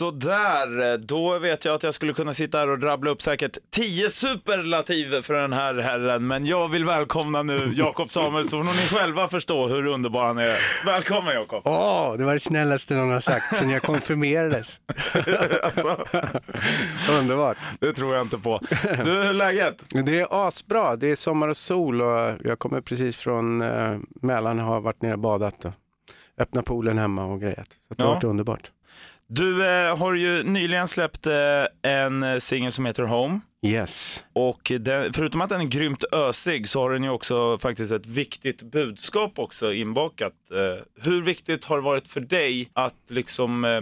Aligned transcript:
Sådär, 0.00 0.98
då 0.98 1.38
vet 1.38 1.64
jag 1.64 1.74
att 1.74 1.82
jag 1.82 1.94
skulle 1.94 2.12
kunna 2.12 2.34
sitta 2.34 2.58
här 2.58 2.70
och 2.70 2.82
rabbla 2.82 3.10
upp 3.10 3.22
säkert 3.22 3.58
tio 3.70 4.10
superlativ 4.10 5.22
för 5.22 5.34
den 5.34 5.52
här 5.52 5.74
herren. 5.74 6.26
Men 6.26 6.46
jag 6.46 6.68
vill 6.68 6.84
välkomna 6.84 7.42
nu 7.42 7.72
Jakob 7.74 8.10
Samuelsson 8.10 8.60
och 8.60 8.74
ni 8.74 8.98
själva 8.98 9.28
förstå 9.28 9.68
hur 9.68 9.86
underbar 9.86 10.24
han 10.24 10.38
är. 10.38 10.58
Välkommen 10.86 11.34
Jakob. 11.34 11.62
Åh, 11.64 12.14
det 12.18 12.24
var 12.24 12.32
det 12.32 12.38
snällaste 12.38 12.94
någon 12.94 13.10
har 13.12 13.20
sagt 13.20 13.56
sen 13.56 13.70
jag 13.70 13.82
konfirmerades. 13.82 14.80
alltså, 15.62 16.04
Underbart. 17.20 17.56
det 17.80 17.92
tror 17.92 18.14
jag 18.14 18.22
inte 18.24 18.38
på. 18.38 18.60
Du, 18.82 19.10
hur 19.10 19.24
är 19.24 19.32
läget? 19.32 19.84
Det 20.06 20.20
är 20.20 20.46
asbra. 20.46 20.96
Det 20.96 21.10
är 21.10 21.16
sommar 21.16 21.48
och 21.48 21.56
sol 21.56 22.02
och 22.02 22.32
jag 22.44 22.58
kommer 22.58 22.80
precis 22.80 23.16
från 23.16 23.62
eh, 23.62 23.96
Mälaren 24.22 24.58
och 24.58 24.64
har 24.64 24.80
varit 24.80 25.02
nere 25.02 25.12
och 25.12 25.18
badat 25.18 25.64
och 25.64 25.72
öppnat 26.38 26.64
poolen 26.64 26.98
hemma 26.98 27.24
och 27.24 27.40
grejat. 27.40 27.68
Så 27.88 27.94
det 27.94 28.02
har 28.04 28.10
Ja. 28.10 28.14
varit 28.14 28.24
underbart. 28.24 28.70
Du 29.28 29.66
eh, 29.66 29.96
har 29.96 30.14
ju 30.14 30.42
nyligen 30.42 30.88
släppt 30.88 31.26
eh, 31.26 31.32
en 31.82 32.40
singel 32.40 32.72
som 32.72 32.86
heter 32.86 33.02
Home. 33.02 33.40
Yes. 33.66 34.24
Och 34.32 34.72
den, 34.80 35.12
förutom 35.12 35.40
att 35.40 35.48
den 35.48 35.60
är 35.60 35.64
grymt 35.64 36.04
ösig 36.12 36.68
så 36.68 36.80
har 36.80 36.90
den 36.90 37.04
ju 37.04 37.10
också 37.10 37.58
faktiskt 37.58 37.92
ett 37.92 38.06
viktigt 38.06 38.62
budskap 38.62 39.38
också 39.38 39.72
inbakat. 39.72 40.32
Eh, 40.50 40.84
hur 41.02 41.22
viktigt 41.22 41.64
har 41.64 41.76
det 41.76 41.82
varit 41.82 42.08
för 42.08 42.20
dig 42.20 42.70
att 42.72 42.94
liksom 43.08 43.64
eh, 43.64 43.80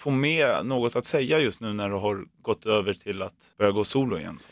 få 0.00 0.10
med 0.10 0.66
något 0.66 0.96
att 0.96 1.04
säga 1.04 1.38
just 1.38 1.60
nu 1.60 1.72
när 1.72 1.88
du 1.88 1.94
har 1.94 2.24
gått 2.42 2.66
över 2.66 2.94
till 2.94 3.22
att 3.22 3.54
börja 3.58 3.70
gå 3.70 3.84
solo 3.84 4.18
igen? 4.18 4.38
Så? 4.38 4.48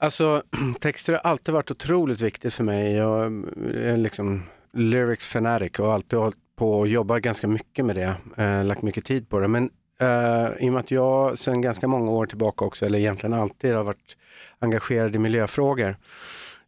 Alltså, 0.00 0.42
texter 0.80 1.12
har 1.12 1.20
alltid 1.20 1.54
varit 1.54 1.70
otroligt 1.70 2.20
viktigt 2.20 2.54
för 2.54 2.64
mig. 2.64 2.92
Jag 2.92 3.24
är 3.74 3.96
liksom 3.96 4.42
lyrics 4.72 5.28
fanatic 5.28 5.78
och 5.78 5.86
har 5.86 5.94
alltid 5.94 6.18
hållit 6.18 6.45
på 6.56 6.78
och 6.78 6.88
jobbat 6.88 7.22
ganska 7.22 7.46
mycket 7.46 7.84
med 7.84 7.96
det. 7.96 8.14
Eh, 8.36 8.64
lagt 8.64 8.82
mycket 8.82 9.04
tid 9.04 9.28
på 9.28 9.38
det. 9.38 9.48
Men 9.48 9.70
eh, 10.00 10.48
i 10.60 10.68
och 10.68 10.72
med 10.72 10.80
att 10.80 10.90
jag 10.90 11.38
sedan 11.38 11.60
ganska 11.60 11.88
många 11.88 12.10
år 12.10 12.26
tillbaka 12.26 12.64
också, 12.64 12.86
eller 12.86 12.98
egentligen 12.98 13.34
alltid 13.34 13.74
har 13.74 13.84
varit 13.84 14.16
engagerad 14.58 15.14
i 15.14 15.18
miljöfrågor. 15.18 15.96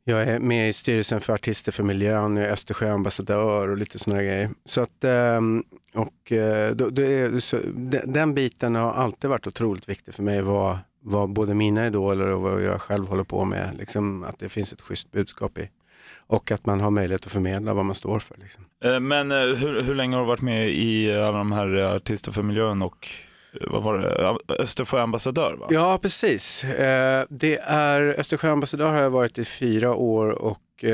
Jag 0.04 0.22
är 0.22 0.38
med 0.38 0.68
i 0.68 0.72
styrelsen 0.72 1.20
för 1.20 1.32
Artister 1.32 1.72
för 1.72 1.82
miljön, 1.82 2.36
jag 2.36 2.46
är 2.46 2.52
Östersjöambassadör 2.52 3.68
och 3.68 3.76
lite 3.76 3.98
sådana 3.98 4.22
grejer. 4.22 4.50
Så 4.64 4.80
att, 4.80 5.04
ehm, 5.04 5.64
eh, 5.94 6.00
och, 6.00 6.32
då, 6.76 6.90
då, 6.90 7.02
är, 7.02 7.40
så, 7.40 7.56
den, 7.74 8.12
den 8.12 8.34
biten 8.34 8.74
har 8.74 8.90
alltid 8.92 9.30
varit 9.30 9.46
otroligt 9.46 9.88
viktig 9.88 10.14
för 10.14 10.22
mig. 10.22 10.42
Vad, 10.42 10.78
vad 11.00 11.30
både 11.30 11.54
mina 11.54 11.86
idoler 11.86 12.28
och 12.28 12.40
vad 12.40 12.62
jag 12.62 12.80
själv 12.80 13.06
håller 13.06 13.24
på 13.24 13.44
med, 13.44 13.76
liksom, 13.78 14.22
att 14.22 14.38
det 14.38 14.48
finns 14.48 14.72
ett 14.72 14.80
schysst 14.80 15.12
budskap 15.12 15.58
i. 15.58 15.68
Och 16.28 16.50
att 16.50 16.66
man 16.66 16.80
har 16.80 16.90
möjlighet 16.90 17.26
att 17.26 17.32
förmedla 17.32 17.74
vad 17.74 17.84
man 17.84 17.94
står 17.94 18.18
för. 18.18 18.36
Liksom. 18.36 18.64
Eh, 18.84 19.00
Men 19.00 19.30
eh, 19.32 19.38
hur, 19.38 19.82
hur 19.82 19.94
länge 19.94 20.16
har 20.16 20.22
du 20.22 20.28
varit 20.28 20.42
med 20.42 20.70
i 20.70 21.16
alla 21.16 21.38
de 21.38 21.52
här 21.52 21.76
eh, 21.76 21.92
Artister 21.92 22.32
för 22.32 22.42
miljön 22.42 22.82
och 22.82 23.08
vad 23.60 23.82
var 23.82 23.98
det, 23.98 24.54
Östersjöambassadör? 24.54 25.56
Va? 25.60 25.66
Ja, 25.70 25.98
precis. 26.02 26.64
Det 27.28 27.58
är 27.62 28.00
Östersjöambassadör 28.18 28.92
har 28.92 29.02
jag 29.02 29.10
varit 29.10 29.38
i 29.38 29.44
fyra 29.44 29.94
år 29.94 30.28
och 30.28 30.84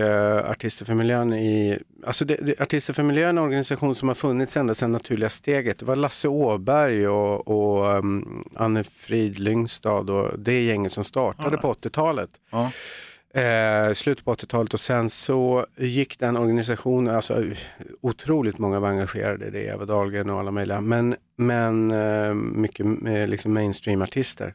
Artister 0.45 0.85
för 0.85 0.95
miljön 0.95 1.33
i, 1.33 1.79
alltså 2.07 2.25
det, 2.25 2.37
det, 2.37 2.61
Artister 2.61 2.93
för 2.93 3.03
miljön 3.03 3.25
är 3.25 3.31
en 3.31 3.39
organisation 3.39 3.95
som 3.95 4.09
har 4.09 4.15
funnits 4.15 4.57
ända 4.57 4.75
sedan 4.75 4.93
Naturliga 4.93 5.29
steget. 5.29 5.79
Det 5.79 5.85
var 5.87 5.97
Lasse 5.97 6.29
Åberg 6.29 7.09
och, 7.09 7.49
och 7.49 7.99
um, 7.99 8.49
Anne 8.57 8.85
Frid 8.85 9.39
Lyngstad 9.39 10.11
och 10.11 10.39
det 10.39 10.63
gänget 10.63 10.93
som 10.93 11.05
startade 11.05 11.57
på 11.57 11.73
80-talet. 11.73 12.31
Ja. 12.51 12.71
Eh, 13.35 13.93
slutet 13.93 14.25
på 14.25 14.35
80-talet 14.35 14.75
och 14.75 14.81
sen 14.81 15.11
så 15.11 15.67
gick 15.77 16.19
den 16.19 16.37
organisationen, 16.37 17.15
alltså 17.15 17.45
otroligt 18.01 18.59
många 18.59 18.81
var 18.81 18.89
engagerade 18.89 19.47
i 19.47 19.51
det, 19.51 19.67
Eva 19.67 19.85
Dahlgren 19.85 20.31
och 20.31 20.41
alla 20.41 20.51
möjliga, 20.51 20.81
men, 20.81 21.17
men 21.37 21.91
eh, 21.93 22.35
mycket 22.35 22.87
eh, 23.07 23.27
liksom 23.27 23.53
mainstream-artister. 23.53 24.55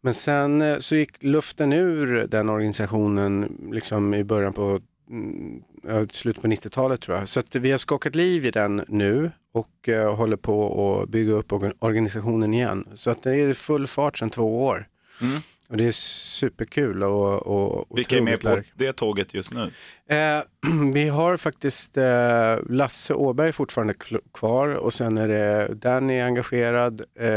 Men 0.00 0.14
sen 0.14 0.62
eh, 0.62 0.78
så 0.78 0.96
gick 0.96 1.22
luften 1.22 1.72
ur 1.72 2.26
den 2.26 2.48
organisationen 2.48 3.58
liksom 3.72 4.14
i 4.14 4.24
början 4.24 4.52
på 4.52 4.80
mm, 5.10 5.62
slutet 6.10 6.42
på 6.42 6.48
90-talet 6.48 7.00
tror 7.00 7.16
jag. 7.16 7.28
Så 7.28 7.40
att 7.40 7.54
vi 7.54 7.70
har 7.70 7.78
skakat 7.78 8.14
liv 8.14 8.46
i 8.46 8.50
den 8.50 8.84
nu 8.88 9.30
och 9.52 9.88
eh, 9.88 10.14
håller 10.14 10.36
på 10.36 11.00
att 11.02 11.08
bygga 11.08 11.32
upp 11.32 11.52
organisationen 11.78 12.54
igen. 12.54 12.88
Så 12.94 13.10
att 13.10 13.22
det 13.22 13.36
är 13.36 13.54
full 13.54 13.86
fart 13.86 14.18
sedan 14.18 14.30
två 14.30 14.64
år. 14.64 14.86
Mm. 15.20 15.40
Och 15.72 15.78
det 15.78 15.86
är 15.86 15.92
superkul 15.92 17.02
och, 17.02 17.46
och 17.46 17.98
Vilka 17.98 18.16
är 18.16 18.20
med 18.20 18.40
på 18.40 18.60
det 18.74 18.92
tåget 18.92 19.34
just 19.34 19.52
nu? 19.54 19.70
Eh, 20.06 20.42
vi 20.92 21.08
har 21.08 21.36
faktiskt 21.36 21.96
eh, 21.96 22.56
Lasse 22.68 23.14
Åberg 23.14 23.52
fortfarande 23.52 23.94
kvar 24.34 24.68
och 24.68 24.94
sen 24.94 25.18
är 25.18 25.28
det 25.28 25.74
Danny 25.74 26.14
är 26.14 26.24
engagerad, 26.24 27.02
eh, 27.20 27.28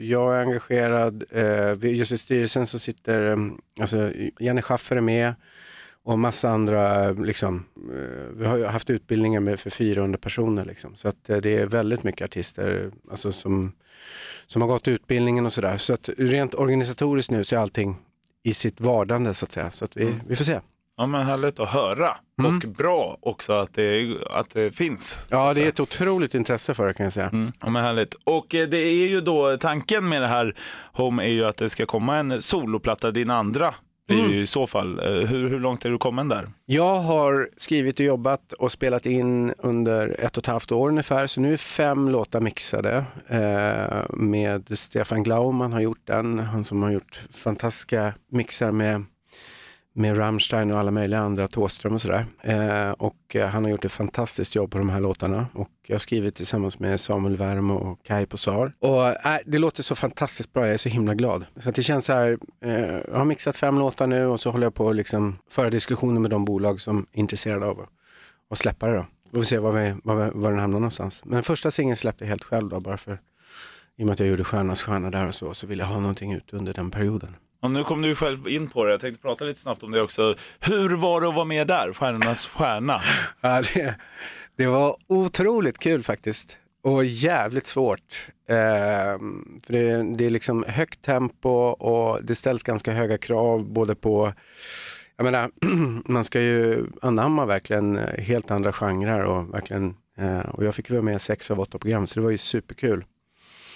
jag 0.00 0.36
är 0.36 0.40
engagerad, 0.40 1.24
eh, 1.30 1.94
just 1.94 2.12
i 2.12 2.18
styrelsen 2.18 2.66
så 2.66 2.78
sitter, 2.78 3.30
eh, 3.30 3.36
alltså 3.80 4.12
Janne 4.40 4.62
Schaffer 4.62 4.96
är 4.96 5.00
med 5.00 5.34
och 6.04 6.18
massa 6.18 6.50
andra, 6.50 7.10
liksom, 7.10 7.64
eh, 7.76 8.36
vi 8.36 8.46
har 8.46 8.64
haft 8.64 8.90
utbildningar 8.90 9.40
med 9.40 9.60
för 9.60 9.70
400 9.70 10.18
personer 10.18 10.64
liksom. 10.64 10.96
så 10.96 11.08
att 11.08 11.30
eh, 11.30 11.36
det 11.36 11.56
är 11.56 11.66
väldigt 11.66 12.02
mycket 12.02 12.24
artister 12.24 12.90
alltså, 13.10 13.32
som, 13.32 13.72
som 14.46 14.62
har 14.62 14.68
gått 14.68 14.88
utbildningen 14.88 15.46
och 15.46 15.52
sådär. 15.52 15.76
Så 15.76 15.94
att 15.94 16.08
rent 16.18 16.54
organisatoriskt 16.54 17.30
nu 17.30 17.44
så 17.44 17.56
är 17.56 17.60
allting 17.60 17.96
i 18.42 18.54
sitt 18.54 18.80
vardande 18.80 19.34
så 19.34 19.44
att 19.44 19.52
säga. 19.52 19.70
Så 19.70 19.84
att 19.84 19.96
vi, 19.96 20.14
vi 20.26 20.36
får 20.36 20.44
se. 20.44 20.60
Ja 20.96 21.06
men 21.06 21.26
härligt 21.26 21.60
att 21.60 21.68
höra 21.68 22.16
och 22.42 22.68
bra 22.68 23.18
också 23.20 23.52
att 23.52 23.74
det, 23.74 24.16
att 24.30 24.50
det 24.50 24.70
finns. 24.74 25.28
Ja, 25.30 25.54
det 25.54 25.64
är 25.64 25.68
ett 25.68 25.80
otroligt 25.80 26.34
intresse 26.34 26.74
för 26.74 26.86
det 26.86 26.94
kan 26.94 27.04
jag 27.04 27.12
säga. 27.12 27.28
Mm. 27.28 27.52
Ja, 27.60 27.70
men 27.70 27.84
härligt. 27.84 28.14
Och 28.24 28.54
eh, 28.54 28.68
det 28.68 28.78
är 28.78 29.08
ju 29.08 29.20
då, 29.20 29.56
tanken 29.56 30.08
med 30.08 30.22
det 30.22 30.28
här 30.28 30.56
Home 30.92 31.24
är 31.24 31.28
ju 31.28 31.44
att 31.44 31.56
det 31.56 31.68
ska 31.68 31.86
komma 31.86 32.16
en 32.16 32.42
soloplatta, 32.42 33.10
din 33.10 33.30
andra 33.30 33.74
Mm. 34.14 34.32
i 34.32 34.46
så 34.46 34.66
fall. 34.66 34.98
Eh, 34.98 35.28
Hur, 35.28 35.48
hur 35.48 35.60
långt 35.60 35.84
är 35.84 35.90
du 35.90 35.98
kommen 35.98 36.28
där? 36.28 36.48
Jag 36.66 36.96
har 36.96 37.48
skrivit 37.56 38.00
och 38.00 38.06
jobbat 38.06 38.52
och 38.52 38.72
spelat 38.72 39.06
in 39.06 39.54
under 39.58 40.16
ett 40.20 40.36
och 40.36 40.42
ett 40.42 40.46
halvt 40.46 40.72
år 40.72 40.88
ungefär, 40.88 41.26
så 41.26 41.40
nu 41.40 41.52
är 41.52 41.56
fem 41.56 42.08
låtar 42.08 42.40
mixade 42.40 43.04
eh, 43.28 44.16
med 44.16 44.78
Stefan 44.78 45.22
Glaumann 45.22 45.72
har 45.72 45.80
gjort 45.80 46.06
den, 46.06 46.38
han 46.38 46.64
som 46.64 46.82
har 46.82 46.90
gjort 46.90 47.20
fantastiska 47.32 48.12
mixar 48.30 48.72
med 48.72 49.04
med 49.94 50.18
Rammstein 50.18 50.70
och 50.70 50.78
alla 50.78 50.90
möjliga 50.90 51.20
andra, 51.20 51.48
Thåström 51.48 51.94
och 51.94 52.00
sådär. 52.00 52.26
Eh, 52.42 52.90
och 52.90 53.36
eh, 53.36 53.48
han 53.48 53.64
har 53.64 53.70
gjort 53.70 53.84
ett 53.84 53.92
fantastiskt 53.92 54.54
jobb 54.54 54.70
på 54.70 54.78
de 54.78 54.88
här 54.88 55.00
låtarna. 55.00 55.46
Och 55.54 55.70
jag 55.86 55.94
har 55.94 55.98
skrivit 55.98 56.34
tillsammans 56.34 56.78
med 56.78 57.00
Samuel 57.00 57.36
Wärme 57.36 57.72
och 57.72 58.02
Kai 58.02 58.26
Posar. 58.26 58.72
Och 58.78 59.06
eh, 59.08 59.38
det 59.46 59.58
låter 59.58 59.82
så 59.82 59.94
fantastiskt 59.94 60.52
bra, 60.52 60.64
jag 60.64 60.74
är 60.74 60.78
så 60.78 60.88
himla 60.88 61.14
glad. 61.14 61.44
Så 61.56 61.68
att 61.68 61.74
det 61.74 61.82
känns 61.82 62.04
så 62.04 62.12
här, 62.12 62.38
eh, 62.64 62.72
jag 63.08 63.18
har 63.18 63.24
mixat 63.24 63.56
fem 63.56 63.78
låtar 63.78 64.06
nu 64.06 64.26
och 64.26 64.40
så 64.40 64.50
håller 64.50 64.66
jag 64.66 64.74
på 64.74 64.90
att 64.90 64.96
liksom 64.96 65.38
föra 65.50 65.70
diskussioner 65.70 66.20
med 66.20 66.30
de 66.30 66.44
bolag 66.44 66.80
som 66.80 67.06
är 67.12 67.20
intresserade 67.20 67.66
av 67.66 67.80
att, 67.80 67.88
att 68.50 68.58
släppa 68.58 68.86
det 68.86 68.96
då. 68.96 69.06
Vi 69.30 69.38
får 69.38 69.44
se 69.44 69.58
var, 69.58 69.72
vi, 69.72 69.94
var, 70.04 70.24
vi, 70.24 70.30
var 70.34 70.50
den 70.50 70.60
hamnar 70.60 70.80
någonstans. 70.80 71.22
Men 71.24 71.42
första 71.42 71.70
singeln 71.70 71.96
släppte 71.96 72.24
jag 72.24 72.28
helt 72.28 72.44
själv 72.44 72.68
då, 72.68 72.80
bara 72.80 72.96
för 72.96 73.18
i 73.96 74.02
och 74.02 74.06
med 74.06 74.12
att 74.12 74.20
jag 74.20 74.28
gjorde 74.28 74.44
Stjärnas 74.44 74.82
stjärna 74.82 75.10
där 75.10 75.26
och 75.26 75.34
så, 75.34 75.54
så 75.54 75.66
ville 75.66 75.82
jag 75.82 75.88
ha 75.88 76.00
någonting 76.00 76.32
ut 76.32 76.52
under 76.52 76.74
den 76.74 76.90
perioden. 76.90 77.36
Och 77.62 77.70
nu 77.70 77.84
kom 77.84 78.02
du 78.02 78.14
själv 78.14 78.48
in 78.48 78.68
på 78.68 78.84
det, 78.84 78.90
jag 78.90 79.00
tänkte 79.00 79.22
prata 79.22 79.44
lite 79.44 79.60
snabbt 79.60 79.82
om 79.82 79.90
det 79.90 80.02
också. 80.02 80.34
Hur 80.60 80.96
var 80.96 81.20
det 81.20 81.28
att 81.28 81.34
vara 81.34 81.44
med 81.44 81.66
där, 81.66 81.92
Stjärnornas 81.92 82.46
stjärna? 82.46 83.00
Ja, 83.40 83.62
det, 83.74 83.94
det 84.56 84.66
var 84.66 84.96
otroligt 85.06 85.78
kul 85.78 86.02
faktiskt 86.02 86.58
och 86.82 87.04
jävligt 87.04 87.66
svårt. 87.66 88.30
Eh, 88.48 89.18
för 89.66 89.72
det, 89.72 90.16
det 90.16 90.26
är 90.26 90.30
liksom 90.30 90.64
högt 90.68 91.02
tempo 91.02 91.50
och 91.68 92.24
det 92.24 92.34
ställs 92.34 92.62
ganska 92.62 92.92
höga 92.92 93.18
krav 93.18 93.64
både 93.64 93.94
på 93.94 94.32
jag 95.16 95.24
menar, 95.24 95.50
man 96.12 96.24
ska 96.24 96.40
ju 96.40 96.86
anamma 97.02 97.46
verkligen 97.46 98.00
helt 98.18 98.50
andra 98.50 98.72
genrer 98.72 99.24
och 99.24 99.54
verkligen 99.54 99.94
eh, 100.18 100.38
och 100.38 100.64
jag 100.64 100.74
fick 100.74 100.90
vara 100.90 101.02
med 101.02 101.16
i 101.16 101.18
sex 101.18 101.50
av 101.50 101.60
åtta 101.60 101.78
program 101.78 102.06
så 102.06 102.20
det 102.20 102.24
var 102.24 102.30
ju 102.30 102.38
superkul. 102.38 103.04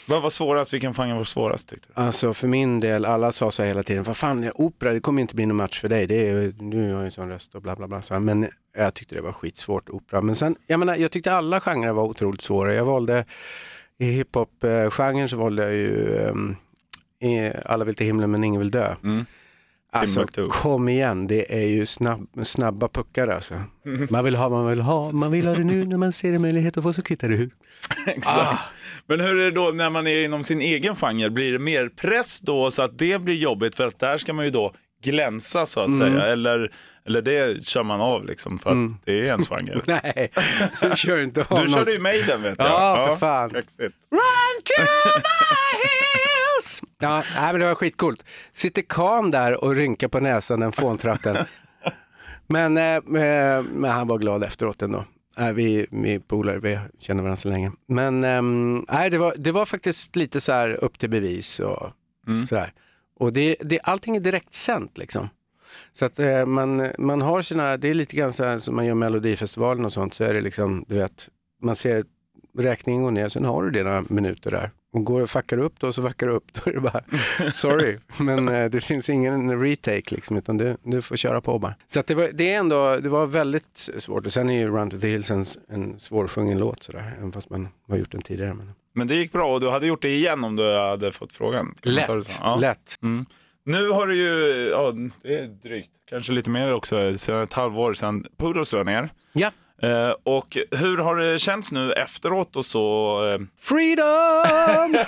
Vad 0.08 0.22
var 0.22 0.30
svårast, 0.30 0.74
vilken 0.74 0.94
genre 0.94 1.14
var 1.14 1.24
svårast 1.24 1.68
tyckte 1.68 1.88
du? 1.94 2.02
Alltså 2.02 2.34
för 2.34 2.48
min 2.48 2.80
del, 2.80 3.04
alla 3.04 3.32
sa 3.32 3.50
så 3.50 3.62
här 3.62 3.68
hela 3.68 3.82
tiden, 3.82 4.02
vad 4.02 4.16
fan, 4.16 4.50
opera, 4.54 4.92
det 4.92 5.00
kommer 5.00 5.20
ju 5.20 5.22
inte 5.22 5.34
bli 5.34 5.46
någon 5.46 5.56
match 5.56 5.80
för 5.80 5.88
dig, 5.88 6.06
det 6.06 6.28
är, 6.28 6.54
du 6.70 6.92
har 6.92 7.00
ju 7.00 7.04
en 7.04 7.10
sån 7.10 7.28
röst 7.28 7.54
och 7.54 7.62
bla 7.62 7.76
bla 7.76 7.88
bla. 7.88 8.02
Så, 8.02 8.20
men 8.20 8.48
jag 8.76 8.94
tyckte 8.94 9.14
det 9.14 9.20
var 9.20 9.32
skitsvårt, 9.32 9.90
opera. 9.90 10.20
Men 10.20 10.34
sen, 10.34 10.56
jag 10.66 10.78
menar, 10.78 10.96
jag 10.96 11.10
tyckte 11.10 11.32
alla 11.32 11.60
genrer 11.60 11.92
var 11.92 12.02
otroligt 12.02 12.42
svåra. 12.42 12.74
Jag 12.74 12.84
valde, 12.84 13.24
i 13.98 14.04
hiphop-genren 14.04 15.28
så 15.28 15.36
valde 15.36 15.62
jag 15.62 15.74
ju 15.74 16.18
um, 16.18 16.56
Alla 17.64 17.84
vill 17.84 17.94
till 17.94 18.06
himlen 18.06 18.30
men 18.30 18.44
ingen 18.44 18.58
vill 18.58 18.70
dö. 18.70 18.94
Mm. 19.04 19.26
Alltså 19.94 20.26
kom 20.50 20.88
igen, 20.88 21.26
det 21.26 21.54
är 21.62 21.66
ju 21.66 21.86
snabb, 21.86 22.28
snabba 22.42 22.88
puckar 22.88 23.28
alltså. 23.28 23.54
Man 24.10 24.24
vill 24.24 24.36
ha, 24.36 24.48
man 24.48 24.66
vill 24.66 24.80
ha, 24.80 25.12
man 25.12 25.30
vill 25.30 25.46
ha 25.46 25.54
det 25.54 25.64
nu 25.64 25.84
när 25.84 25.96
man 25.96 26.12
ser 26.12 26.32
en 26.32 26.42
möjlighet 26.42 26.76
att 26.76 26.82
få 26.82 26.92
så 26.92 27.02
kvittar 27.02 27.28
det 27.28 27.36
hur. 27.36 27.50
Exakt. 28.06 28.60
Men 29.06 29.20
hur 29.20 29.38
är 29.38 29.44
det 29.44 29.50
då 29.50 29.70
när 29.74 29.90
man 29.90 30.06
är 30.06 30.24
inom 30.24 30.42
sin 30.42 30.60
egen 30.60 30.96
genre? 30.96 31.30
Blir 31.30 31.52
det 31.52 31.58
mer 31.58 31.88
press 31.88 32.40
då 32.40 32.70
så 32.70 32.82
att 32.82 32.98
det 32.98 33.22
blir 33.22 33.34
jobbigt? 33.34 33.76
För 33.76 33.86
att 33.86 33.98
där 33.98 34.18
ska 34.18 34.32
man 34.32 34.44
ju 34.44 34.50
då 34.50 34.72
glänsa 35.02 35.66
så 35.66 35.80
att 35.80 35.96
säga. 35.96 36.26
Eller, 36.26 36.72
eller 37.06 37.22
det 37.22 37.66
kör 37.66 37.82
man 37.82 38.00
av 38.00 38.24
liksom 38.24 38.58
för 38.58 38.70
att 38.70 39.04
det 39.04 39.12
är 39.12 39.24
ens 39.24 39.48
genre. 39.48 39.80
Nej, 39.86 40.30
du 40.80 40.96
kör 40.96 41.20
inte 41.20 41.40
av 41.40 41.46
Du 41.56 41.62
något. 41.62 41.72
körde 41.72 41.92
ju 41.92 41.98
Maiden 41.98 42.42
vet 42.42 42.58
jag. 42.58 42.68
Ja, 42.68 43.06
för 43.08 43.16
fan. 43.16 43.50
kaxigt. 43.50 43.80
Run 44.10 44.62
to 44.64 44.82
the 44.82 45.20
Ja, 46.98 47.22
nej, 47.36 47.52
men 47.52 47.60
det 47.60 47.66
var 47.66 47.74
skitcoolt. 47.74 48.24
Sitter 48.52 48.82
Kam 48.82 49.30
där 49.30 49.64
och 49.64 49.76
rynkar 49.76 50.08
på 50.08 50.20
näsan, 50.20 50.60
den 50.60 50.72
fåntratten. 50.72 51.36
men, 52.46 52.76
eh, 52.76 52.94
eh, 52.94 53.62
men 53.62 53.90
han 53.90 54.08
var 54.08 54.18
glad 54.18 54.42
efteråt 54.42 54.82
ändå. 54.82 55.04
Äh, 55.38 55.52
vi, 55.52 55.86
vi 55.90 56.14
är 56.14 56.18
polare, 56.18 56.58
vi 56.58 56.78
känner 57.00 57.22
varandra 57.22 57.36
så 57.36 57.48
länge. 57.48 57.72
Men 57.88 58.24
ähm, 58.24 58.86
nej, 58.88 59.10
det, 59.10 59.18
var, 59.18 59.34
det 59.36 59.52
var 59.52 59.66
faktiskt 59.66 60.16
lite 60.16 60.40
så 60.40 60.52
här 60.52 60.84
upp 60.84 60.98
till 60.98 61.10
bevis 61.10 61.60
och 61.60 61.92
mm. 62.26 62.46
sådär. 62.46 62.72
Och 63.22 63.32
det, 63.32 63.56
det, 63.60 63.80
allting 63.80 64.16
är 64.16 64.20
direkt 64.20 64.54
sänt 64.54 64.98
liksom. 64.98 65.28
Så 65.92 66.04
att 66.04 66.18
eh, 66.18 66.46
man, 66.46 66.88
man 66.98 67.20
har 67.20 67.42
sina, 67.42 67.76
det 67.76 67.88
är 67.88 67.94
lite 67.94 68.16
grann 68.16 68.32
så 68.32 68.44
här 68.44 68.58
som 68.58 68.76
man 68.76 68.86
gör 68.86 68.94
Melodifestivalen 68.94 69.84
och 69.84 69.92
sånt, 69.92 70.14
så 70.14 70.24
är 70.24 70.34
det 70.34 70.40
liksom, 70.40 70.84
du 70.88 70.94
vet, 70.94 71.28
man 71.62 71.76
ser 71.76 72.04
räkningen 72.58 73.02
gå 73.02 73.10
ner, 73.10 73.28
sen 73.28 73.44
har 73.44 73.62
du 73.62 73.70
dina 73.70 74.04
minuter 74.08 74.50
där. 74.50 74.70
Och 74.92 75.04
går 75.04 75.20
och 75.20 75.30
fuckar 75.30 75.58
upp 75.58 75.80
då 75.80 75.92
så 75.92 76.02
fuckar 76.02 76.26
du 76.26 76.32
upp, 76.32 76.52
då 76.52 76.70
är 76.70 76.74
det 76.74 76.80
bara 76.80 77.02
sorry. 77.52 77.98
Men 78.18 78.48
eh, 78.48 78.70
det 78.70 78.80
finns 78.80 79.10
ingen 79.10 79.60
retake 79.60 80.14
liksom, 80.14 80.36
utan 80.36 80.58
du, 80.58 80.76
du 80.82 81.02
får 81.02 81.16
köra 81.16 81.40
på 81.40 81.58
bara. 81.58 81.74
Så 81.86 82.02
det, 82.06 82.14
var, 82.14 82.30
det, 82.32 82.52
är 82.52 82.58
ändå, 82.58 82.96
det 82.96 83.08
var 83.08 83.26
väldigt 83.26 83.76
svårt. 83.98 84.26
Och 84.26 84.32
sen 84.32 84.50
är 84.50 84.58
ju 84.58 84.68
Run 84.68 84.90
to 84.90 84.98
the 84.98 85.08
Hills 85.08 85.30
en, 85.30 85.44
en 85.68 86.00
svårsjungen 86.00 86.58
låt 86.58 86.82
sådär, 86.82 87.14
även 87.18 87.32
fast 87.32 87.50
man 87.50 87.68
har 87.88 87.96
gjort 87.96 88.12
den 88.12 88.22
tidigare. 88.22 88.54
Men... 88.54 88.72
men 88.92 89.06
det 89.06 89.14
gick 89.14 89.32
bra 89.32 89.54
och 89.54 89.60
du 89.60 89.70
hade 89.70 89.86
gjort 89.86 90.02
det 90.02 90.14
igen 90.14 90.44
om 90.44 90.56
du 90.56 90.76
hade 90.78 91.12
fått 91.12 91.32
frågan? 91.32 91.74
Lätt, 91.82 92.38
ja. 92.40 92.56
lätt. 92.56 92.98
Mm. 93.02 93.26
Nu 93.64 93.88
har 93.88 94.06
du 94.06 94.16
ju, 94.16 94.68
ja 94.70 94.92
det 95.22 95.38
är 95.38 95.46
drygt, 95.46 95.90
kanske 96.10 96.32
lite 96.32 96.50
mer 96.50 96.74
också, 96.74 97.18
sedan 97.18 97.42
ett 97.42 97.52
halvår 97.52 97.94
sedan 97.94 98.26
Poodles 98.36 98.72
lade 98.72 98.84
ner. 98.84 99.08
Ja. 99.32 99.50
Eh, 99.82 100.14
och 100.22 100.58
hur 100.70 100.98
har 100.98 101.16
det 101.16 101.38
känts 101.38 101.72
nu 101.72 101.92
efteråt 101.92 102.56
och 102.56 102.66
så? 102.66 103.16
Eh? 103.26 103.38
Freedom! 103.58 104.96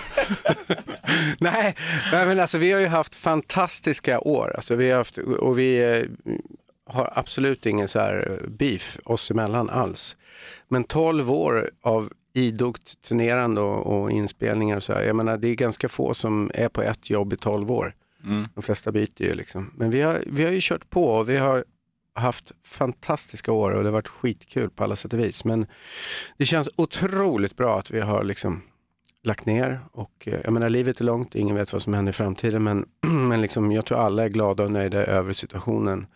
Nej, 1.41 1.75
men 2.13 2.41
alltså 2.41 2.59
vi 2.59 2.73
har 2.73 2.81
ju 2.81 2.87
haft 2.87 3.15
fantastiska 3.15 4.21
år. 4.21 4.53
Alltså, 4.57 4.75
vi 4.75 4.91
har 4.91 4.99
haft, 4.99 5.19
och 5.19 5.59
vi 5.59 5.83
eh, 5.83 6.33
har 6.87 7.13
absolut 7.15 7.67
ingen 7.67 7.89
så 7.89 7.99
här 7.99 8.41
beef 8.49 8.99
oss 9.05 9.31
emellan 9.31 9.71
alls. 9.71 10.17
Men 10.69 10.85
12 10.85 11.33
år 11.33 11.71
av 11.83 12.11
idogt 12.35 13.03
turnerande 13.03 13.61
och, 13.61 13.87
och 13.87 14.11
inspelningar 14.11 14.77
och 14.77 14.83
så 14.83 14.93
här. 14.93 15.03
Jag 15.03 15.17
menar, 15.17 15.39
det 15.39 15.49
är 15.49 15.55
ganska 15.55 15.89
få 15.89 16.15
som 16.15 16.51
är 16.55 16.69
på 16.69 16.83
ett 16.83 17.11
jobb 17.11 17.33
i 17.33 17.37
12 17.37 17.71
år. 17.71 17.95
Mm. 18.25 18.49
De 18.55 18.63
flesta 18.63 18.93
byter 18.93 19.23
ju 19.23 19.35
liksom. 19.35 19.71
Men 19.75 19.91
vi 19.91 20.03
har, 20.03 20.25
vi 20.27 20.45
har 20.45 20.51
ju 20.51 20.59
kört 20.63 20.91
på 20.91 21.09
och 21.09 21.29
vi 21.29 21.37
har 21.37 21.65
haft 22.15 22.53
fantastiska 22.65 23.53
år 23.53 23.71
och 23.71 23.83
det 23.83 23.89
har 23.89 23.93
varit 23.93 24.09
skitkul 24.09 24.71
på 24.71 24.85
alla 24.85 24.97
sätt 24.97 25.13
och 25.13 25.19
vis. 25.19 25.45
Men 25.45 25.67
det 26.39 26.45
känns 26.45 26.69
otroligt 26.77 27.57
bra 27.57 27.79
att 27.79 27.91
vi 27.91 28.01
har 28.01 28.25
liksom 28.25 28.63
lagt 29.23 29.47
ner 29.47 29.81
och 29.93 30.29
eh, 30.29 30.41
jag 30.45 30.53
menar 30.53 30.71
livet 30.71 31.01
är 31.01 31.05
långt, 31.05 31.35
ingen 31.35 31.57
vet 31.57 31.73
vad 31.73 31.83
som 31.83 31.95
händer 31.95 32.11
i 32.11 32.13
framtiden 32.13 32.63
men, 32.63 32.87
men 33.29 33.41
liksom, 33.41 33.73
jag 33.73 33.85
tror 33.85 33.99
alla 33.99 34.25
är 34.25 34.29
glada 34.29 34.65
och 34.65 34.71
nöjda 34.71 35.05
över 35.05 35.33
situationen. 35.33 36.07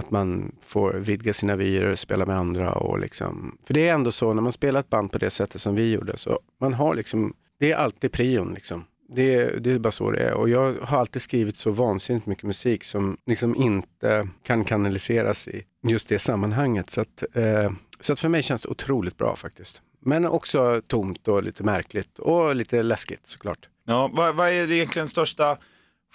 Att 0.00 0.10
man 0.10 0.52
får 0.60 0.92
vidga 0.92 1.32
sina 1.32 1.56
vyer, 1.56 1.88
och 1.88 1.98
spela 1.98 2.26
med 2.26 2.36
andra 2.36 2.72
och 2.72 2.98
liksom, 2.98 3.58
för 3.66 3.74
det 3.74 3.88
är 3.88 3.94
ändå 3.94 4.12
så 4.12 4.34
när 4.34 4.42
man 4.42 4.52
spelar 4.52 4.80
ett 4.80 4.90
band 4.90 5.12
på 5.12 5.18
det 5.18 5.30
sättet 5.30 5.60
som 5.60 5.74
vi 5.74 5.92
gjorde 5.92 6.18
så 6.18 6.40
man 6.60 6.74
har 6.74 6.94
liksom, 6.94 7.34
det 7.58 7.72
är 7.72 7.76
alltid 7.76 8.12
prion 8.12 8.54
liksom. 8.54 8.84
Det, 9.12 9.64
det 9.64 9.72
är 9.72 9.78
bara 9.78 9.90
så 9.90 10.10
det 10.10 10.18
är 10.18 10.34
och 10.34 10.48
jag 10.48 10.74
har 10.82 10.98
alltid 10.98 11.22
skrivit 11.22 11.56
så 11.56 11.70
vansinnigt 11.70 12.26
mycket 12.26 12.44
musik 12.44 12.84
som 12.84 13.16
liksom 13.26 13.54
inte 13.54 14.28
kan 14.42 14.64
kanaliseras 14.64 15.48
i 15.48 15.62
just 15.88 16.08
det 16.08 16.18
sammanhanget. 16.18 16.90
Så 16.90 17.00
att, 17.00 17.24
eh, 17.34 17.70
så 18.00 18.12
att 18.12 18.20
för 18.20 18.28
mig 18.28 18.42
känns 18.42 18.62
det 18.62 18.68
otroligt 18.68 19.16
bra 19.16 19.36
faktiskt. 19.36 19.82
Men 20.00 20.26
också 20.26 20.82
tomt 20.86 21.28
och 21.28 21.42
lite 21.42 21.62
märkligt 21.62 22.18
och 22.18 22.56
lite 22.56 22.82
läskigt 22.82 23.26
såklart. 23.26 23.68
Ja, 23.86 24.10
vad, 24.12 24.34
vad 24.34 24.48
är 24.48 24.72
egentligen 24.72 25.08
största 25.08 25.56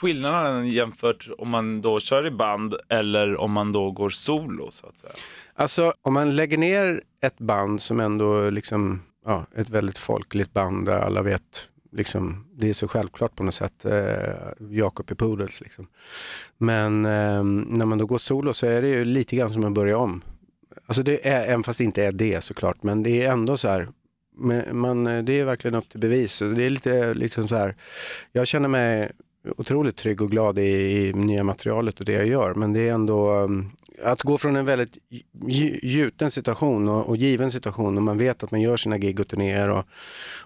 skillnaden 0.02 0.68
jämfört 0.68 1.30
om 1.38 1.50
man 1.50 1.82
då 1.82 2.00
kör 2.00 2.28
i 2.28 2.32
band 2.32 2.76
eller 2.90 3.38
om 3.38 3.52
man 3.52 3.72
då 3.72 3.92
går 3.92 4.10
solo 4.10 4.72
så 4.72 4.88
att 4.88 4.98
säga? 4.98 5.14
Alltså 5.54 5.94
om 6.02 6.14
man 6.14 6.36
lägger 6.36 6.58
ner 6.58 7.02
ett 7.22 7.38
band 7.38 7.82
som 7.82 8.00
ändå 8.00 8.50
liksom, 8.50 9.02
ja, 9.26 9.46
ett 9.56 9.70
väldigt 9.70 9.98
folkligt 9.98 10.54
band 10.54 10.86
där 10.86 11.00
alla 11.00 11.22
vet 11.22 11.70
Liksom, 11.96 12.46
det 12.56 12.70
är 12.70 12.74
så 12.74 12.88
självklart 12.88 13.36
på 13.36 13.44
något 13.44 13.54
sätt. 13.54 13.86
Eh, 13.86 14.70
Jakob 14.70 15.12
i 15.12 15.16
Poodles. 15.16 15.62
Liksom. 15.62 15.88
Men 16.58 17.06
eh, 17.06 17.44
när 17.44 17.86
man 17.86 17.98
då 17.98 18.06
går 18.06 18.18
solo 18.18 18.54
så 18.54 18.66
är 18.66 18.82
det 18.82 18.88
ju 18.88 19.06
lite 19.06 19.36
grann 19.36 19.54
som 19.54 19.66
att 19.66 19.74
börja 19.74 19.98
om. 19.98 20.22
Alltså 20.88 21.04
det 21.04 21.28
är, 21.28 21.46
även 21.46 21.64
fast 21.64 21.78
det 21.78 21.84
inte 21.84 22.06
är 22.06 22.12
det 22.12 22.44
såklart, 22.44 22.84
men 22.84 23.04
det 23.04 23.24
är 23.24 23.32
ändå 23.32 23.58
så 23.58 23.68
här. 23.68 23.88
Man, 24.72 25.04
det 25.04 25.40
är 25.40 25.46
verkligen 25.46 25.76
upp 25.76 25.90
till 25.90 26.00
bevis. 26.00 26.40
Det 26.40 26.64
är 26.64 26.70
lite 26.70 27.14
liksom 27.14 27.48
så 27.48 27.56
här, 27.56 27.76
jag 28.32 28.48
känner 28.48 28.70
mig 28.70 29.12
otroligt 29.58 29.96
trygg 29.96 30.22
och 30.22 30.32
glad 30.32 30.60
i, 30.60 30.62
i 30.62 31.14
nya 31.14 31.44
materialet 31.44 32.00
och 32.00 32.06
det 32.06 32.14
jag 32.14 32.28
gör. 32.28 32.54
Men 32.54 32.74
det 32.74 32.80
är 32.80 32.94
ändå 32.94 33.34
um, 33.34 33.72
att 34.04 34.22
gå 34.22 34.38
från 34.38 34.56
en 34.56 34.66
väldigt 34.66 34.98
gjuten 35.82 36.32
situation 36.32 36.90
och, 36.90 37.10
och, 37.10 37.18
given 37.18 37.52
situation 37.52 37.98
och 37.98 38.04
man 38.04 38.18
vet 38.18 38.44
att 38.44 38.52
man 38.52 38.62
gör 38.62 38.78
sina 38.78 38.98
gig 38.98 39.20
och 39.20 39.28
turnéer 39.28 39.70
och, 39.70 39.86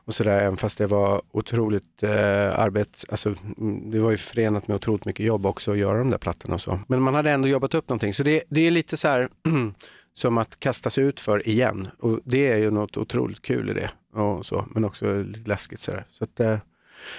och 0.06 0.16
sådär. 0.16 0.40
Även 0.40 0.58
fast 0.58 0.78
det 0.78 0.88
var 0.88 1.22
otroligt 1.32 2.04
eh, 2.04 2.60
arbete, 2.60 2.92
alltså, 3.10 3.36
mm, 3.58 3.92
det 3.92 4.00
var 4.00 4.12
ju 4.12 4.18
förenat 4.18 4.68
med 4.68 4.76
otroligt 4.76 5.06
mycket 5.06 5.26
jobb 5.26 5.46
också 5.46 5.72
att 5.72 5.78
göra 5.78 5.98
de 5.98 6.10
där 6.10 6.18
plattorna 6.18 6.56
och 6.56 6.62
så. 6.62 6.80
Men 6.88 7.02
man 7.02 7.16
hade 7.16 7.32
ändå 7.32 7.48
jobbat 7.48 7.74
upp 7.74 7.90
någonting. 7.90 8.14
Så 8.14 8.24
det, 8.24 8.44
det 8.50 8.68
är 8.68 8.72
lite 8.72 8.98
så 8.98 9.08
här 9.08 9.30
som 10.14 10.38
att 10.38 10.60
kastas 10.60 10.98
ut 10.98 11.20
för 11.20 11.48
igen. 11.48 11.88
Och 12.00 12.20
det 12.24 12.48
är 12.48 12.58
ju 12.58 12.72
något 12.72 12.98
otroligt 12.98 13.42
kul 13.42 13.70
i 13.70 13.74
det. 13.74 13.92
Och 14.14 14.46
så, 14.46 14.66
men 14.72 14.86
också 14.86 15.24
lite 15.24 15.50
läskigt 15.50 15.80
sådär. 15.80 16.06
Så 16.12 16.24
att, 16.24 16.40
eh, 16.40 16.58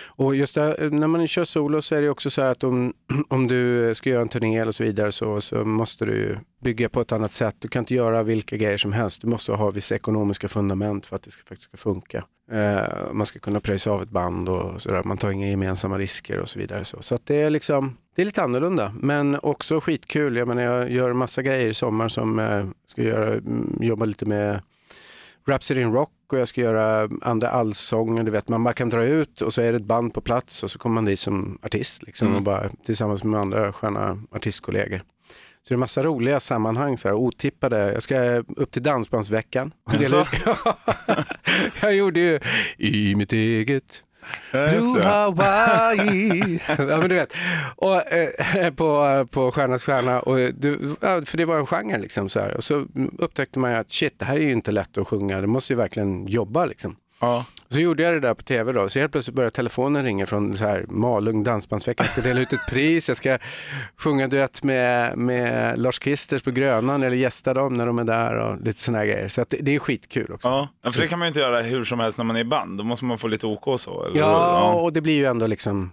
och 0.06 0.36
just 0.36 0.54
där, 0.54 0.90
när 0.90 1.06
man 1.06 1.26
kör 1.26 1.44
solo 1.44 1.82
så 1.82 1.94
är 1.94 2.02
det 2.02 2.08
också 2.08 2.30
så 2.30 2.42
här 2.42 2.48
att 2.48 2.64
om, 2.64 2.92
om 3.28 3.46
du 3.46 3.94
ska 3.94 4.10
göra 4.10 4.22
en 4.22 4.28
turné 4.28 4.58
eller 4.58 4.72
så 4.72 4.84
vidare 4.84 5.12
så, 5.12 5.40
så 5.40 5.64
måste 5.64 6.04
du 6.04 6.38
bygga 6.62 6.88
på 6.88 7.00
ett 7.00 7.12
annat 7.12 7.30
sätt. 7.30 7.56
Du 7.58 7.68
kan 7.68 7.82
inte 7.82 7.94
göra 7.94 8.22
vilka 8.22 8.56
grejer 8.56 8.78
som 8.78 8.92
helst. 8.92 9.22
Du 9.22 9.28
måste 9.28 9.52
ha 9.52 9.70
vissa 9.70 9.94
ekonomiska 9.94 10.48
fundament 10.48 11.06
för 11.06 11.16
att 11.16 11.22
det 11.22 11.30
ska, 11.30 11.44
faktiskt 11.44 11.68
ska 11.68 11.76
funka. 11.76 12.24
Eh, 12.52 13.12
man 13.12 13.26
ska 13.26 13.38
kunna 13.38 13.60
pröjsa 13.60 13.90
av 13.90 14.02
ett 14.02 14.10
band 14.10 14.48
och 14.48 14.82
sådär. 14.82 15.02
Man 15.04 15.18
tar 15.18 15.30
inga 15.30 15.48
gemensamma 15.48 15.98
risker 15.98 16.38
och 16.38 16.48
så 16.48 16.58
vidare. 16.58 16.84
Så, 16.84 17.02
så 17.02 17.14
att 17.14 17.26
det 17.26 17.42
är 17.42 17.50
liksom 17.50 17.96
det 18.14 18.22
är 18.22 18.26
lite 18.26 18.42
annorlunda, 18.42 18.94
men 19.00 19.38
också 19.42 19.80
skitkul. 19.80 20.36
Jag 20.36 20.48
menar, 20.48 20.62
jag 20.62 20.90
gör 20.90 21.12
massa 21.12 21.42
grejer 21.42 21.68
i 21.68 21.74
sommar 21.74 22.08
som 22.08 22.38
eh, 22.38 22.66
ska 22.88 23.02
göra, 23.02 23.32
mm, 23.32 23.78
jobba 23.80 24.04
lite 24.04 24.26
med 24.26 24.60
Rhapsody 25.46 25.80
in 25.80 25.92
Rock 25.92 26.10
och 26.32 26.38
jag 26.38 26.48
ska 26.48 26.60
göra 26.60 27.08
andra 27.22 27.48
allsånger. 27.48 28.22
Du 28.22 28.30
vet, 28.30 28.48
man 28.48 28.64
bara 28.64 28.74
kan 28.74 28.88
dra 28.88 29.04
ut 29.04 29.42
och 29.42 29.54
så 29.54 29.60
är 29.60 29.72
det 29.72 29.78
ett 29.78 29.84
band 29.84 30.14
på 30.14 30.20
plats 30.20 30.62
och 30.62 30.70
så 30.70 30.78
kommer 30.78 30.94
man 30.94 31.04
dit 31.04 31.20
som 31.20 31.58
artist 31.62 32.02
liksom, 32.02 32.28
mm. 32.28 32.36
och 32.36 32.42
bara, 32.42 32.70
tillsammans 32.84 33.24
med 33.24 33.40
andra 33.40 33.72
sköna 33.72 34.22
artistkollegor. 34.30 35.02
Så 35.62 35.68
det 35.68 35.74
är 35.74 35.78
massa 35.78 36.02
roliga 36.02 36.40
sammanhang, 36.40 36.98
så 36.98 37.08
här, 37.08 37.14
otippade. 37.14 37.92
Jag 37.92 38.02
ska 38.02 38.36
upp 38.36 38.70
till 38.70 38.82
Dansbandsveckan. 38.82 39.72
jag 41.82 41.96
gjorde 41.96 42.20
ju 42.20 42.40
i 42.78 43.14
mitt 43.14 43.32
eget 43.32 44.02
Blue 44.50 45.02
Hawaii. 45.02 46.60
ja, 46.68 46.98
men 46.98 47.08
du 47.08 47.14
vet. 47.14 47.34
Och, 47.76 48.12
eh, 48.12 48.74
på, 48.74 49.26
på 49.30 49.52
Stjärnas 49.52 49.84
stjärna. 49.84 50.20
Och, 50.20 50.36
du, 50.54 50.96
för 51.00 51.36
det 51.36 51.44
var 51.44 51.58
en 51.58 51.66
genre 51.66 51.98
liksom. 51.98 52.28
Så 52.28 52.40
här. 52.40 52.56
Och 52.56 52.64
så 52.64 52.86
upptäckte 53.18 53.58
man 53.58 53.74
att 53.74 53.90
shit, 53.90 54.18
det 54.18 54.24
här 54.24 54.36
är 54.36 54.40
ju 54.40 54.52
inte 54.52 54.72
lätt 54.72 54.98
att 54.98 55.08
sjunga. 55.08 55.40
Det 55.40 55.46
måste 55.46 55.72
ju 55.72 55.76
verkligen 55.76 56.26
jobba 56.26 56.64
liksom. 56.64 56.96
Ja. 57.20 57.44
Så 57.72 57.80
gjorde 57.80 58.02
jag 58.02 58.14
det 58.14 58.20
där 58.20 58.34
på 58.34 58.42
tv 58.42 58.72
då, 58.72 58.88
så 58.88 58.98
helt 58.98 59.12
plötsligt 59.12 59.34
började 59.34 59.56
telefonen 59.56 60.04
ringa 60.04 60.26
från 60.26 60.56
så 60.56 60.64
här, 60.64 60.84
Malung 60.88 61.44
dansbandsvecka. 61.44 62.02
Jag 62.02 62.10
ska 62.10 62.20
dela 62.20 62.40
ut 62.40 62.52
ett 62.52 62.66
pris, 62.70 63.08
jag 63.08 63.16
ska 63.16 63.38
sjunga 63.96 64.28
duett 64.28 64.62
med, 64.62 65.18
med 65.18 65.78
Lars 65.78 65.98
Kristers 65.98 66.42
på 66.42 66.50
Grönan 66.50 67.02
eller 67.02 67.16
gästa 67.16 67.54
dem 67.54 67.74
när 67.74 67.86
de 67.86 67.98
är 67.98 68.04
där 68.04 68.34
och 68.34 68.60
lite 68.60 68.80
sådana 68.80 69.04
grejer. 69.04 69.28
Så 69.28 69.44
det, 69.48 69.56
det, 69.60 69.74
är 69.74 69.78
skitkul 69.78 70.32
också. 70.32 70.48
Ja, 70.48 70.68
för 70.82 70.90
så. 70.90 71.00
det 71.00 71.08
kan 71.08 71.18
man 71.18 71.26
ju 71.26 71.28
inte 71.28 71.40
göra 71.40 71.62
hur 71.62 71.84
som 71.84 72.00
helst 72.00 72.18
när 72.18 72.24
man 72.24 72.36
är 72.36 72.40
i 72.40 72.44
band. 72.44 72.78
Då 72.78 72.84
måste 72.84 73.04
man 73.04 73.18
få 73.18 73.28
lite 73.28 73.46
OK 73.46 73.66
och 73.66 73.80
så. 73.80 74.04
Eller? 74.04 74.18
Ja, 74.18 74.30
ja, 74.30 74.72
och 74.72 74.92
det 74.92 75.00
blir 75.00 75.16
ju 75.16 75.24
ändå 75.24 75.46
liksom 75.46 75.92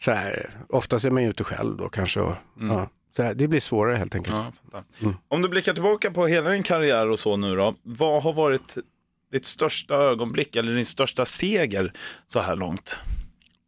så 0.00 0.12
här, 0.12 0.50
oftast 0.68 1.04
är 1.04 1.10
man 1.10 1.22
ju 1.22 1.30
ute 1.30 1.44
själv 1.44 1.76
då 1.76 1.88
kanske. 1.88 2.20
Och, 2.20 2.34
mm. 2.60 2.76
ja. 2.76 2.88
Så 3.16 3.22
här, 3.22 3.34
det 3.34 3.48
blir 3.48 3.60
svårare 3.60 3.96
helt 3.96 4.14
enkelt. 4.14 4.36
Ja, 4.72 4.84
mm. 5.00 5.14
Om 5.28 5.42
du 5.42 5.48
blickar 5.48 5.74
tillbaka 5.74 6.10
på 6.10 6.26
hela 6.26 6.50
din 6.50 6.62
karriär 6.62 7.10
och 7.10 7.18
så 7.18 7.36
nu 7.36 7.56
då, 7.56 7.74
vad 7.82 8.22
har 8.22 8.32
varit 8.32 8.76
ditt 9.32 9.44
största 9.44 9.94
ögonblick 9.94 10.56
eller 10.56 10.74
din 10.74 10.84
största 10.84 11.24
seger 11.24 11.92
så 12.26 12.40
här 12.40 12.56
långt? 12.56 12.98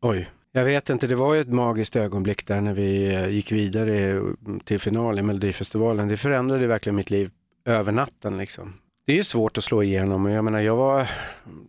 Oj, 0.02 0.28
jag 0.52 0.64
vet 0.64 0.90
inte, 0.90 1.06
det 1.06 1.14
var 1.14 1.34
ju 1.34 1.40
ett 1.40 1.52
magiskt 1.52 1.96
ögonblick 1.96 2.46
där 2.46 2.60
när 2.60 2.74
vi 2.74 3.14
eh, 3.14 3.28
gick 3.28 3.52
vidare 3.52 4.22
till 4.64 4.78
final 4.78 5.18
i 5.18 5.22
Melodifestivalen. 5.22 6.08
Det 6.08 6.16
förändrade 6.16 6.66
verkligen 6.66 6.96
mitt 6.96 7.10
liv 7.10 7.30
över 7.64 7.92
natten 7.92 8.38
liksom. 8.38 8.74
Det 9.06 9.12
är 9.12 9.16
ju 9.16 9.24
svårt 9.24 9.58
att 9.58 9.64
slå 9.64 9.82
igenom 9.82 10.26
jag 10.26 10.44
menar 10.44 10.60
jag 10.60 10.76
var 10.76 11.10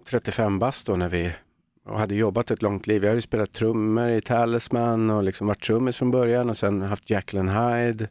35 0.09 0.59
bast 0.59 0.87
då 0.87 0.95
när 0.95 1.09
vi 1.09 1.31
och 1.85 1.99
hade 1.99 2.15
jobbat 2.15 2.51
ett 2.51 2.61
långt 2.61 2.87
liv. 2.87 3.03
Jag 3.03 3.11
hade 3.11 3.21
spelat 3.21 3.51
trummor 3.51 4.09
i 4.09 4.21
Talisman 4.21 5.09
och 5.09 5.23
liksom 5.23 5.47
varit 5.47 5.63
trummis 5.63 5.97
från 5.97 6.11
början 6.11 6.49
och 6.49 6.57
sen 6.57 6.81
haft 6.81 7.09
Jacqueline 7.09 7.49
Hyde 7.49 8.07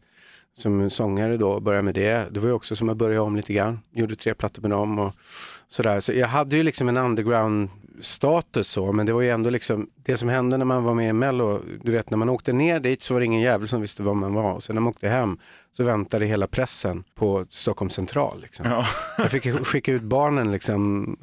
som 0.61 0.91
sångare 0.91 1.37
då 1.37 1.51
och 1.51 1.63
började 1.63 1.83
med 1.83 1.95
det. 1.95 2.29
Det 2.31 2.41
var 2.41 2.47
ju 2.47 2.53
också 2.55 2.77
som 2.77 2.89
att 2.89 2.97
börja 2.97 3.23
om 3.23 3.37
lite 3.37 3.53
grann. 3.53 3.81
Gjorde 3.93 4.17
tre 4.17 4.35
plattor 4.35 4.63
med 4.63 4.71
dem 4.71 4.99
och 4.99 5.13
sådär. 5.69 6.01
Så 6.01 6.13
jag 6.13 6.29
hade 6.29 6.57
ju 6.57 6.63
liksom 6.63 6.89
en 6.89 6.97
underground 6.97 7.69
status 8.01 8.69
så, 8.69 8.93
men 8.93 9.07
det 9.07 9.13
var 9.13 9.21
ju 9.21 9.31
ändå 9.31 9.51
liksom 9.51 9.91
det 10.05 10.17
som 10.17 10.29
hände 10.29 10.57
när 10.57 10.65
man 10.65 10.85
var 10.85 10.95
med 10.95 11.09
i 11.09 11.13
Mello. 11.13 11.61
Du 11.83 11.93
vet 11.93 12.11
när 12.11 12.19
man 12.19 12.29
åkte 12.29 12.53
ner 12.53 12.81
dit 12.81 13.03
så 13.03 13.15
var 13.15 13.21
det 13.21 13.27
ingen 13.27 13.41
jävel 13.41 13.69
som 13.69 13.81
visste 13.81 14.03
var 14.03 14.15
man 14.15 14.35
var 14.35 14.53
och 14.53 14.63
sen 14.63 14.75
när 14.75 14.81
man 14.81 14.91
åkte 14.91 15.09
hem 15.09 15.39
så 15.73 15.85
väntade 15.85 16.27
hela 16.27 16.47
pressen 16.47 17.05
på 17.15 17.47
Stockholm 17.49 17.91
central. 17.91 18.41
Liksom. 18.43 18.67
Ja. 18.67 18.87
Jag 19.19 19.31
fick 19.31 19.67
skicka 19.67 19.93
ut 19.93 20.03
barnen 20.03 20.53
liksom 20.53 21.17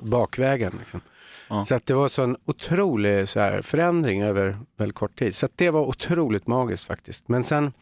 bakvägen. 0.00 0.72
Liksom. 0.78 1.00
Ja. 1.48 1.64
Så 1.64 1.74
att 1.74 1.86
det 1.86 1.94
var 1.94 2.08
så 2.08 2.22
en 2.22 2.36
otrolig 2.44 3.28
så 3.28 3.40
här, 3.40 3.62
förändring 3.62 4.22
över 4.22 4.58
väldigt 4.78 4.96
kort 4.96 5.18
tid. 5.18 5.34
Så 5.34 5.46
att 5.46 5.52
det 5.56 5.70
var 5.70 5.80
otroligt 5.80 6.46
magiskt 6.46 6.86
faktiskt. 6.86 7.28
Men 7.28 7.44
sen, 7.44 7.72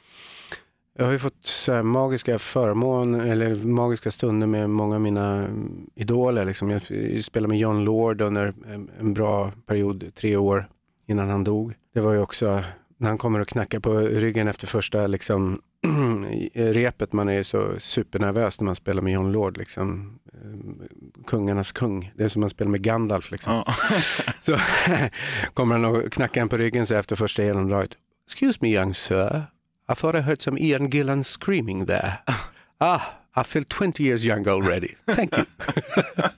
jag 1.00 1.07
har 1.07 1.12
ju 1.12 1.19
fått 1.19 1.47
så 1.47 1.83
magiska 1.83 2.38
förmån 2.38 3.21
eller 3.21 3.54
magiska 3.54 4.11
stunder 4.11 4.47
med 4.47 4.71
många 4.71 4.95
av 4.95 5.00
mina 5.00 5.49
idoler. 5.95 6.45
Liksom. 6.45 6.71
Jag 6.71 6.83
spelade 7.25 7.49
med 7.49 7.59
John 7.59 7.85
Lord 7.85 8.21
under 8.21 8.54
en, 9.00 9.14
bra 9.14 9.52
period, 9.66 10.14
tre 10.14 10.37
år 10.37 10.69
innan 11.09 11.28
han 11.28 11.45
dog. 11.45 11.75
Det 11.95 12.00
var 12.00 12.12
ju 12.12 12.19
också 12.19 12.62
när 12.97 13.09
han 13.09 13.19
kommer 13.19 13.40
och 13.40 13.49
knackar 13.49 13.80
på 13.80 13.99
ryggen 13.99 14.49
efter 14.49 14.66
första 14.66 15.07
liksom, 15.07 15.61
repet, 16.54 17.12
man 17.12 17.28
är 17.28 17.42
så 17.42 17.73
supernervös 17.78 18.61
när 18.61 18.64
man 18.64 18.76
spelar 18.76 19.02
med 19.02 19.12
John 19.12 19.33
Lord. 19.33 19.59
Liksom. 19.59 20.19
Eh, 20.33 21.25
Kungarnas 21.26 21.73
kung, 21.73 22.12
det 22.16 22.25
är 22.25 22.28
som 22.28 22.40
man 22.40 22.50
spelar 22.50 22.71
med 22.71 22.83
Gandalf. 22.83 23.30
Liksom. 23.30 23.52
Ja. 23.52 23.75
Så 24.40 24.59
kommer 25.54 25.78
han 25.78 25.85
och 25.85 26.12
knackar 26.12 26.40
en 26.40 26.49
på 26.49 26.57
ryggen 26.57 26.87
så 26.87 26.95
efter 26.95 27.16
första 27.16 27.45
genomdraget. 27.45 27.90
Excuse 28.26 28.59
me 28.62 28.69
young 28.69 28.95
sir, 28.95 29.47
I 29.93 29.95
thought 29.95 30.15
I 30.15 30.21
heard 30.21 30.43
some 30.43 30.59
Ian 30.61 30.91
Gillan 30.91 31.25
screaming 31.25 31.87
there. 31.87 32.13
Ah, 32.83 33.01
I 33.37 33.43
feel 33.45 33.65
20 33.65 34.03
years 34.05 34.25
younger 34.25 34.51
already. 34.53 34.89
Thank 35.07 35.37
you. 35.39 35.45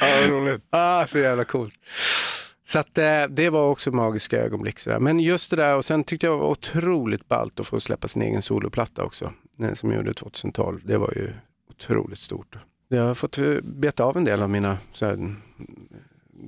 ja, 0.00 0.28
roligt. 0.28 0.62
ah, 0.70 1.06
så 1.06 1.18
jävla 1.18 1.44
coolt. 1.44 1.74
Så 2.64 2.78
att, 2.78 2.98
eh, 2.98 3.22
det 3.30 3.50
var 3.50 3.68
också 3.70 3.90
magiska 3.90 4.38
ögonblick. 4.38 4.78
Sådär. 4.78 4.98
Men 4.98 5.20
just 5.20 5.50
det 5.50 5.56
där, 5.56 5.76
och 5.76 5.84
sen 5.84 6.04
tyckte 6.04 6.26
jag 6.26 6.38
var 6.38 6.46
otroligt 6.50 7.28
ballt 7.28 7.60
att 7.60 7.66
få 7.66 7.80
släppa 7.80 8.08
sin 8.08 8.22
egen 8.22 8.42
soloplatta 8.42 9.04
också. 9.04 9.32
Den 9.56 9.76
som 9.76 9.90
jag 9.90 9.96
gjorde 9.96 10.14
2012. 10.14 10.80
Det 10.84 10.96
var 10.98 11.12
ju 11.16 11.30
otroligt 11.70 12.18
stort. 12.18 12.56
Jag 12.88 13.02
har 13.02 13.14
fått 13.14 13.38
eh, 13.38 13.54
beta 13.62 14.04
av 14.04 14.16
en 14.16 14.24
del 14.24 14.42
av 14.42 14.50
mina 14.50 14.78
så 14.92 15.06
här, 15.06 15.12
mm, 15.12 15.36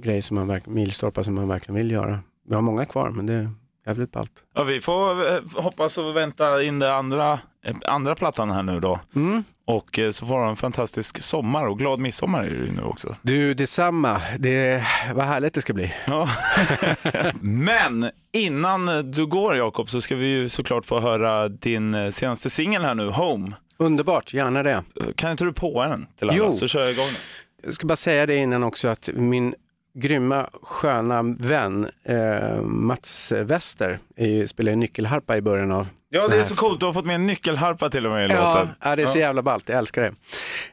grejer, 0.03 0.23
som 0.23 0.35
man 0.35 0.47
verk- 0.51 0.67
milstolpar 0.67 1.23
som 1.23 1.35
man 1.35 1.49
verkligen 1.49 1.75
vill 1.77 1.91
göra. 1.91 2.21
Jag 2.49 2.57
har 2.57 2.63
många 2.63 2.85
kvar, 2.85 3.11
men 3.11 3.27
det 3.27 3.51
jävligt 3.87 4.13
ballt. 4.13 4.33
Ja, 4.55 4.63
vi 4.63 4.81
får 4.81 5.33
eh, 5.33 5.41
hoppas 5.57 5.99
och 5.99 6.17
vänta 6.17 6.63
in 6.63 6.79
det 6.79 6.95
andra, 6.95 7.33
eh, 7.65 7.77
andra 7.87 8.15
plattan 8.15 8.51
här 8.51 8.63
nu 8.63 8.81
då. 8.81 9.01
Mm. 9.17 9.45
Och 9.65 9.99
eh, 9.99 10.11
så 10.11 10.27
får 10.27 10.41
du 10.43 10.49
en 10.49 10.57
fantastisk 10.57 11.23
sommar 11.23 11.67
och 11.67 11.79
glad 11.79 11.99
midsommar 11.99 12.45
är 12.45 12.51
det 12.51 12.57
ju 12.57 12.73
nu 12.73 12.83
också. 12.83 13.17
Du, 13.23 13.55
detsamma. 13.55 14.21
Det, 14.39 14.85
vad 15.15 15.25
härligt 15.25 15.55
det 15.55 15.61
ska 15.61 15.73
bli. 15.73 15.95
Ja. 16.07 16.29
Men 17.41 18.11
innan 18.33 19.11
du 19.13 19.27
går 19.27 19.57
Jakob 19.57 19.89
så 19.89 20.01
ska 20.01 20.17
vi 20.17 20.27
ju 20.27 20.49
såklart 20.49 20.87
få 20.87 21.01
höra 21.01 21.49
din 21.49 22.13
senaste 22.13 22.51
singel 22.51 22.83
här 22.83 22.95
nu, 22.95 23.09
Home. 23.09 23.53
Underbart, 23.77 24.35
gärna 24.35 24.63
det. 24.63 24.83
Kan 25.15 25.31
inte 25.31 25.45
du 25.45 25.53
på 25.53 25.83
den 25.85 26.07
till 26.19 26.29
alla 26.29 26.39
Jo. 26.39 26.53
så 26.53 26.69
kör 26.69 26.81
jag 26.81 26.91
igång 26.91 27.07
den. 27.07 27.15
Jag 27.65 27.75
ska 27.75 27.87
bara 27.87 27.97
säga 27.97 28.27
det 28.27 28.37
innan 28.37 28.63
också 28.63 28.89
att 28.89 29.11
min 29.15 29.55
grymma 29.95 30.47
sköna 30.63 31.23
vän 31.23 31.91
eh, 32.05 32.61
Mats 32.63 33.33
Wester 33.33 33.99
är 34.17 34.47
spelar 34.47 34.71
ju 34.73 34.77
nyckelharpa 34.77 35.37
i 35.37 35.43
början 35.43 35.73
av 35.73 35.89
Ja, 36.15 36.29
det 36.29 36.37
är 36.39 36.43
så 36.43 36.55
coolt. 36.57 36.81
Du 36.81 36.87
har 36.87 36.93
fått 36.93 37.05
med 37.07 37.15
en 37.15 37.27
nyckelharpa 37.27 37.91
till 37.91 38.07
och 38.07 38.13
med 38.13 38.31
i 38.31 38.33
Ja, 38.33 38.55
låten. 38.55 38.69
ja, 38.81 38.97
det 38.97 39.03
är 39.03 39.07
så 39.07 39.19
jävla 39.19 39.43
ballt. 39.43 39.69
Jag 39.69 39.79
älskar 39.79 40.03
det. 40.03 40.13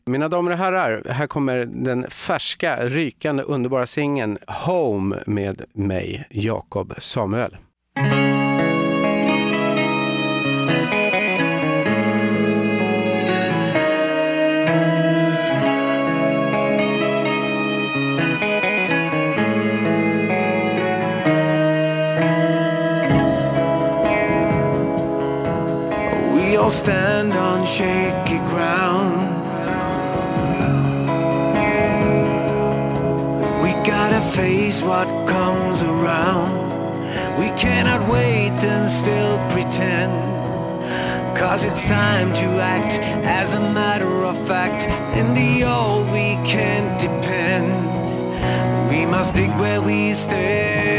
Mina 0.06 0.28
damer 0.28 0.52
och 0.52 0.58
herrar, 0.58 1.04
här 1.10 1.28
kommer 1.28 1.66
den 1.66 2.10
färska, 2.10 2.86
rykande, 2.86 3.44
underbara 3.44 3.88
singeln 3.88 4.38
Home 4.48 5.16
med 5.26 5.62
mig, 5.74 6.28
Jakob 6.30 6.94
Samuel. 6.98 7.58
All 26.70 26.76
stand 26.76 27.34
on 27.34 27.66
shaky 27.66 28.38
ground. 28.50 29.20
We 33.64 33.72
gotta 33.84 34.22
face 34.22 34.84
what 34.84 35.08
comes 35.28 35.82
around. 35.82 36.52
We 37.40 37.50
cannot 37.58 38.08
wait 38.08 38.64
and 38.64 38.88
still 38.88 39.38
pretend. 39.50 40.14
Cause 41.36 41.64
it's 41.64 41.88
time 41.88 42.36
to 42.36 42.48
act 42.76 43.00
as 43.26 43.56
a 43.56 43.62
matter 43.62 44.24
of 44.32 44.38
fact. 44.48 44.88
In 45.18 45.34
the 45.34 45.64
old, 45.64 46.06
we 46.12 46.38
can't 46.54 47.00
depend. 47.02 47.68
We 48.92 49.08
must 49.08 49.34
dig 49.34 49.52
where 49.58 49.82
we 49.82 50.14
stand. 50.14 50.99